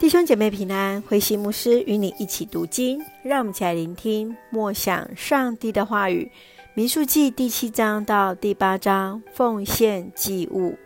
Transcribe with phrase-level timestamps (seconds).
[0.00, 6.32] 弟兄姐妹平安，慧馨牧师与你一起读经，让我们一起来聆听默想上帝的话语。
[6.72, 10.78] 民数记第七章到第八章，奉献祭物。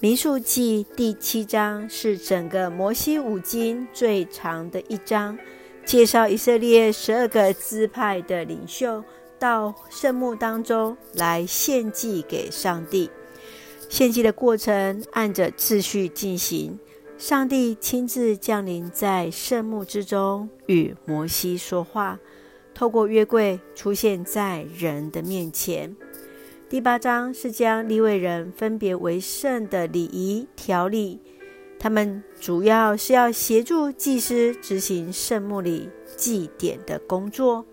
[0.00, 5.38] 民数记第七章是整个摩西五经最长的一章，
[5.86, 9.02] 介绍以色列十二个支派的领袖
[9.38, 13.10] 到圣幕当中来献祭给上帝。
[13.88, 16.78] 献祭的过程按着次序进行。
[17.22, 22.18] 上帝亲自降临在圣幕之中，与摩西说话，
[22.74, 25.94] 透过约柜出现在人的面前。
[26.68, 31.20] 第八章是将利未人分别为圣的礼仪条例，
[31.78, 37.64] 他们主要是要协助祭司执行圣幕里祭典的工作。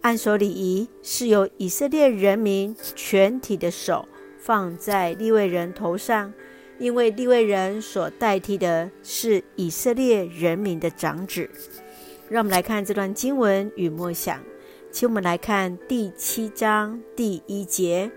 [0.00, 4.08] 按手礼仪是由以色列人民全体的手
[4.38, 6.32] 放在利未人头上。
[6.80, 11.48] 因为立位人所代替的是以色列人民的长子，
[12.30, 14.40] 让我们来看这段经文与默想。
[14.90, 18.10] 请我们来看第七章第一节：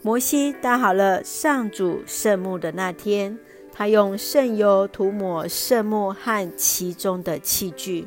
[0.00, 3.36] 摩西搭好了上主圣幕的那天，
[3.72, 8.06] 他用圣油涂抹圣幕和其中的器具、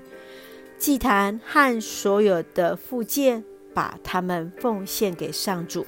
[0.80, 5.86] 祭坛和所有的附件，把它们奉献给上主。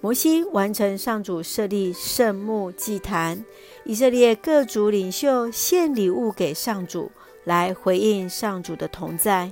[0.00, 3.44] 摩西完成上主设立圣幕祭坛，
[3.84, 7.10] 以色列各族领袖献礼物给上主，
[7.44, 9.50] 来回应上主的同在。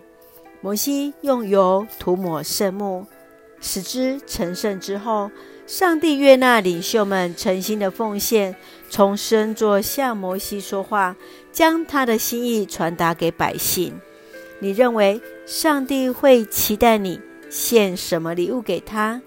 [0.60, 3.06] 摩西用油涂抹圣幕，
[3.60, 5.30] 使之成圣之后，
[5.66, 8.54] 上帝悦纳领袖们诚心的奉献，
[8.90, 11.16] 从施恩座向摩西说话，
[11.52, 13.98] 将他的心意传达给百姓。
[14.60, 17.20] 你认为上帝会期待你
[17.50, 19.20] 献什么礼物给他？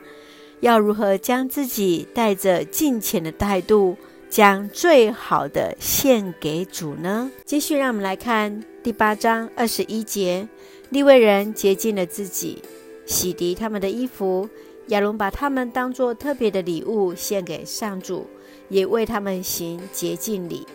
[0.59, 3.95] 要如何将自己带着敬虔的态度，
[4.29, 7.31] 将最好的献给主呢？
[7.45, 10.47] 继续，让我们来看第八章二十一节：
[10.89, 12.61] 利未人洁净了自己，
[13.05, 14.49] 洗涤他们的衣服。
[14.87, 18.25] 亚伦把他们当作特别的礼物献给上主，
[18.69, 20.65] 也为他们行洁净礼。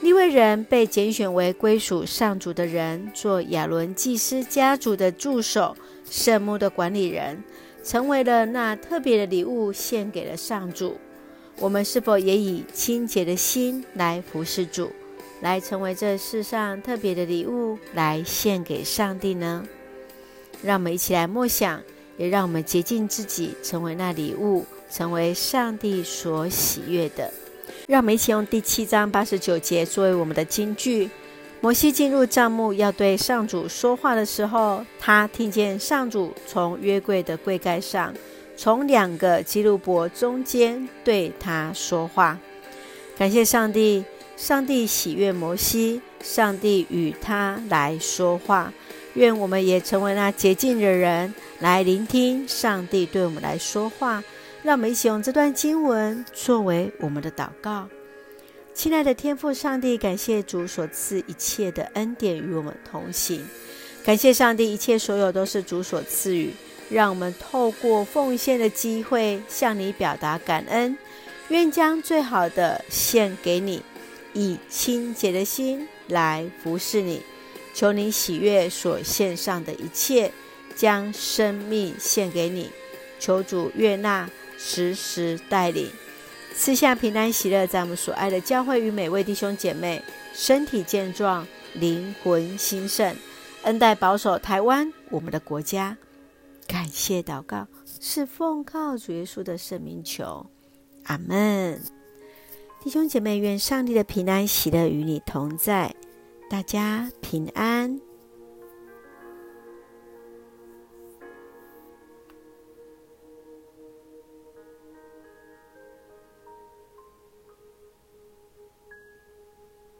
[0.00, 7.42] 利未人被拣选为归属上主的人，做亚伦祭司家族的助手，圣幕的管理人。
[7.82, 10.96] 成为了那特别的礼物，献给了上主。
[11.58, 14.90] 我们是否也以清洁的心来服侍主，
[15.40, 19.66] 来成为这世上特别的礼物，来献给上帝呢？
[20.62, 21.82] 让我们一起来默想，
[22.16, 27.32] 也让我们洁净自己，成为那礼物，成为上帝所喜悦的。
[27.88, 31.10] 让我们一起用第七章八十九节作为我们的金句。
[31.62, 38.12] 摩西进入帐幕要对上主说话的时候，他听见上主从约柜的柜盖上，
[38.56, 42.36] 从两个基路伯中间对他说话。
[43.16, 44.04] 感谢上帝，
[44.36, 48.72] 上帝喜悦摩西，上帝与他来说话。
[49.14, 54.20] 愿我们也成为那洁净的人，来聆听上帝对我们来说话。
[54.64, 57.86] 让我们一起用这段经文作为我们的祷告。
[58.74, 63.46] 亲爱的天父上帝，感谢主所赐一切的恩典与我们同行。
[64.02, 66.52] 感谢上帝，一切所有都是主所赐予，
[66.88, 70.96] 让我们透过奉献的机会向你表达感恩。
[71.48, 73.82] 愿将最好的献给你，
[74.32, 77.20] 以清洁的心来服侍你。
[77.74, 80.32] 求你喜悦所献上的一切，
[80.74, 82.70] 将生命献给你。
[83.20, 84.28] 求主悦纳，
[84.58, 85.90] 时时带领。
[86.54, 90.02] 赐下平安喜乐，在我们所爱的教会与每位弟兄姐妹
[90.32, 93.14] 身体健壮、灵魂兴盛，
[93.62, 95.96] 恩待保守台湾我们的国家。
[96.68, 97.66] 感谢祷告，
[98.00, 100.46] 是奉靠主耶稣的圣名求，
[101.04, 101.80] 阿门。
[102.82, 105.94] 弟兄姐妹，愿上帝的平安喜乐与你同在，
[106.48, 108.00] 大家平安。